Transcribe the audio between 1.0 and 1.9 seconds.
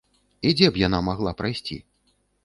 магла прайсці?